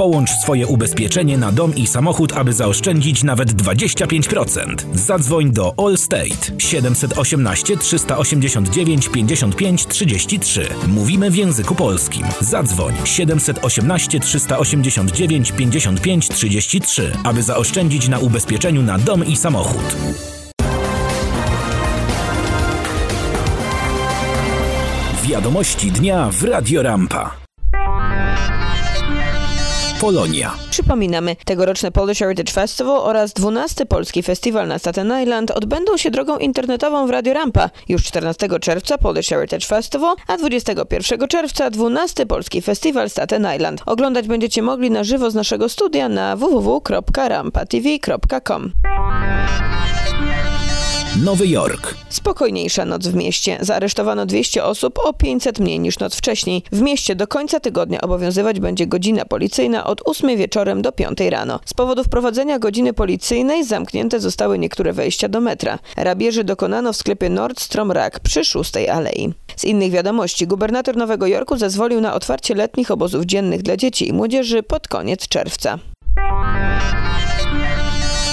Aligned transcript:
Połącz 0.00 0.30
swoje 0.30 0.66
ubezpieczenie 0.66 1.38
na 1.38 1.52
dom 1.52 1.74
i 1.74 1.86
samochód, 1.86 2.32
aby 2.32 2.52
zaoszczędzić 2.52 3.24
nawet 3.24 3.52
25%. 3.52 4.74
Zadzwoń 4.94 5.50
do 5.50 5.74
Allstate 5.76 6.58
718 6.58 7.76
389 7.76 9.08
55 9.08 9.86
33. 9.86 10.68
Mówimy 10.88 11.30
w 11.30 11.36
języku 11.36 11.74
polskim. 11.74 12.26
Zadzwoń 12.40 12.94
718 13.04 14.20
389 14.20 15.52
55 15.52 16.28
33, 16.28 17.12
aby 17.24 17.42
zaoszczędzić 17.42 18.08
na 18.08 18.18
ubezpieczeniu 18.18 18.82
na 18.82 18.98
dom 18.98 19.26
i 19.26 19.36
samochód. 19.36 19.96
Wiadomości 25.24 25.92
dnia 25.92 26.30
w 26.32 26.42
Radio 26.42 26.82
Rampa. 26.82 27.49
Polonia. 30.00 30.54
Przypominamy, 30.70 31.36
tegoroczne 31.44 31.92
Polish 31.92 32.18
Heritage 32.18 32.52
Festival 32.52 32.96
oraz 32.96 33.32
12 33.32 33.86
Polski 33.86 34.22
Festiwal 34.22 34.68
na 34.68 34.78
Staten 34.78 35.12
Island 35.22 35.50
odbędą 35.50 35.96
się 35.96 36.10
drogą 36.10 36.38
internetową 36.38 37.06
w 37.06 37.10
Radio 37.10 37.34
Rampa. 37.34 37.70
Już 37.88 38.04
14 38.04 38.48
czerwca 38.60 38.98
Polish 38.98 39.28
Heritage 39.28 39.66
Festival, 39.66 40.16
a 40.26 40.36
21 40.36 41.28
czerwca 41.28 41.70
12 41.70 42.26
Polski 42.26 42.62
Festiwal 42.62 43.10
Staten 43.10 43.46
Island. 43.56 43.82
Oglądać 43.86 44.28
będziecie 44.28 44.62
mogli 44.62 44.90
na 44.90 45.04
żywo 45.04 45.30
z 45.30 45.34
naszego 45.34 45.68
studia 45.68 46.08
na 46.08 46.36
www.rampatv.com. 46.36 48.72
Nowy 51.16 51.48
Jork. 51.48 51.94
Spokojniejsza 52.08 52.84
noc 52.84 53.06
w 53.06 53.14
mieście. 53.14 53.58
Zaaresztowano 53.60 54.26
200 54.26 54.64
osób, 54.64 54.98
o 55.04 55.12
500 55.12 55.58
mniej 55.58 55.80
niż 55.80 55.98
noc 55.98 56.16
wcześniej. 56.16 56.62
W 56.72 56.80
mieście 56.80 57.14
do 57.14 57.26
końca 57.26 57.60
tygodnia 57.60 58.00
obowiązywać 58.00 58.60
będzie 58.60 58.86
godzina 58.86 59.24
policyjna 59.24 59.84
od 59.86 60.02
8 60.04 60.36
wieczorem 60.36 60.82
do 60.82 60.92
5 60.92 61.18
rano. 61.20 61.60
Z 61.64 61.74
powodu 61.74 62.04
wprowadzenia 62.04 62.58
godziny 62.58 62.92
policyjnej 62.92 63.64
zamknięte 63.64 64.20
zostały 64.20 64.58
niektóre 64.58 64.92
wejścia 64.92 65.28
do 65.28 65.40
metra. 65.40 65.78
Rabieży 65.96 66.44
dokonano 66.44 66.92
w 66.92 66.96
sklepie 66.96 67.28
Nordstrom 67.28 67.92
Rack 67.92 68.20
przy 68.20 68.44
6 68.44 68.76
alei. 68.92 69.32
Z 69.56 69.64
innych 69.64 69.90
wiadomości, 69.90 70.46
gubernator 70.46 70.96
Nowego 70.96 71.26
Jorku 71.26 71.56
zezwolił 71.56 72.00
na 72.00 72.14
otwarcie 72.14 72.54
letnich 72.54 72.90
obozów 72.90 73.24
dziennych 73.24 73.62
dla 73.62 73.76
dzieci 73.76 74.08
i 74.08 74.12
młodzieży 74.12 74.62
pod 74.62 74.88
koniec 74.88 75.28
czerwca. 75.28 75.78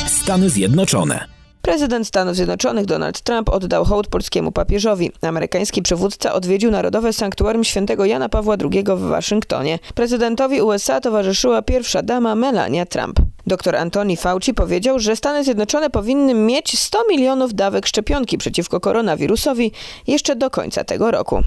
Stany 0.08 0.50
Zjednoczone. 0.50 1.37
Prezydent 1.68 2.08
Stanów 2.08 2.36
Zjednoczonych 2.36 2.86
Donald 2.86 3.22
Trump 3.22 3.50
oddał 3.50 3.86
hołd 3.86 4.08
polskiemu 4.08 4.52
papieżowi. 4.52 5.12
Amerykański 5.22 5.82
przywódca 5.82 6.34
odwiedził 6.34 6.72
Narodowe 6.72 7.14
Sanktuarium 7.14 7.64
Świętego 7.64 8.06
Jana 8.06 8.30
Pawła 8.30 8.56
II 8.72 8.84
w 8.84 9.00
Waszyngtonie. 9.00 9.80
Prezydentowi 9.96 10.62
USA 10.62 11.02
towarzyszyła 11.02 11.62
pierwsza 11.62 12.02
dama 12.02 12.36
Melania 12.36 12.86
Trump. 12.86 13.20
Dr 13.48 13.76
Antoni 13.76 14.18
Fauci 14.18 14.54
powiedział, 14.54 15.00
że 15.00 15.16
Stany 15.16 15.44
Zjednoczone 15.44 15.90
powinny 15.90 16.34
mieć 16.34 16.80
100 16.80 17.00
milionów 17.10 17.54
dawek 17.54 17.88
szczepionki 17.88 18.38
przeciwko 18.38 18.80
koronawirusowi 18.80 19.72
jeszcze 20.08 20.36
do 20.36 20.50
końca 20.50 20.84
tego 20.84 21.12
roku. 21.12 21.44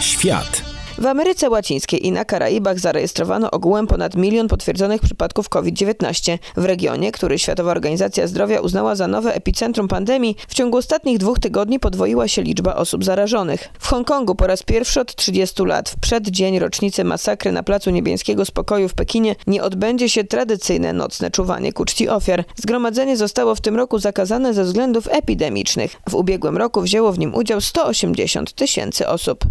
Świat. 0.00 0.69
W 1.00 1.06
Ameryce 1.06 1.50
Łacińskiej 1.50 2.06
i 2.06 2.12
na 2.12 2.24
Karaibach 2.24 2.78
zarejestrowano 2.78 3.50
ogółem 3.50 3.86
ponad 3.86 4.14
milion 4.14 4.48
potwierdzonych 4.48 5.00
przypadków 5.00 5.48
COVID-19. 5.48 6.38
W 6.56 6.64
regionie, 6.64 7.12
który 7.12 7.38
Światowa 7.38 7.70
Organizacja 7.70 8.26
Zdrowia 8.26 8.60
uznała 8.60 8.94
za 8.94 9.08
nowe 9.08 9.34
epicentrum 9.34 9.88
pandemii, 9.88 10.36
w 10.48 10.54
ciągu 10.54 10.76
ostatnich 10.78 11.18
dwóch 11.18 11.38
tygodni 11.38 11.80
podwoiła 11.80 12.28
się 12.28 12.42
liczba 12.42 12.76
osób 12.76 13.04
zarażonych. 13.04 13.68
W 13.78 13.86
Hongkongu 13.86 14.34
po 14.34 14.46
raz 14.46 14.62
pierwszy 14.62 15.00
od 15.00 15.14
30 15.14 15.62
lat, 15.64 15.88
w 15.90 16.00
przeddzień 16.00 16.58
rocznicy 16.58 17.04
masakry 17.04 17.52
na 17.52 17.62
Placu 17.62 17.90
Niebieskiego 17.90 18.44
Spokoju 18.44 18.88
w 18.88 18.94
Pekinie, 18.94 19.36
nie 19.46 19.62
odbędzie 19.62 20.08
się 20.08 20.24
tradycyjne 20.24 20.92
nocne 20.92 21.30
czuwanie 21.30 21.72
ku 21.72 21.84
czci 21.84 22.08
ofiar. 22.08 22.44
Zgromadzenie 22.56 23.16
zostało 23.16 23.54
w 23.54 23.60
tym 23.60 23.76
roku 23.76 23.98
zakazane 23.98 24.54
ze 24.54 24.64
względów 24.64 25.08
epidemicznych. 25.10 25.96
W 26.08 26.14
ubiegłym 26.14 26.56
roku 26.56 26.80
wzięło 26.80 27.12
w 27.12 27.18
nim 27.18 27.34
udział 27.34 27.60
180 27.60 28.52
tysięcy 28.52 29.08
osób. 29.08 29.44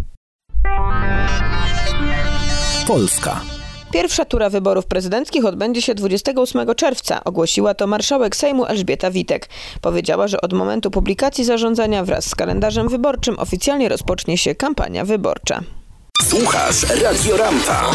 Polska. 2.86 3.40
Pierwsza 3.92 4.24
tura 4.24 4.50
wyborów 4.50 4.86
prezydenckich 4.86 5.44
odbędzie 5.44 5.82
się 5.82 5.94
28 5.94 6.74
czerwca. 6.74 7.24
Ogłosiła 7.24 7.74
to 7.74 7.86
marszałek 7.86 8.36
Sejmu 8.36 8.66
Elżbieta 8.66 9.10
Witek. 9.10 9.48
Powiedziała, 9.80 10.28
że 10.28 10.40
od 10.40 10.52
momentu 10.52 10.90
publikacji 10.90 11.44
zarządzania 11.44 12.04
wraz 12.04 12.26
z 12.26 12.34
kalendarzem 12.34 12.88
wyborczym 12.88 13.38
oficjalnie 13.38 13.88
rozpocznie 13.88 14.38
się 14.38 14.54
kampania 14.54 15.04
wyborcza. 15.04 15.60
Słuchasz 16.22 16.82
Radio 17.02 17.36
Rampa. 17.36 17.90